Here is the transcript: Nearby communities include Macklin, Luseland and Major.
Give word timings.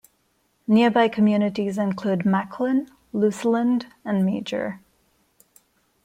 Nearby 0.65 1.09
communities 1.09 1.77
include 1.77 2.25
Macklin, 2.25 2.89
Luseland 3.13 3.85
and 4.03 4.25
Major. 4.25 4.79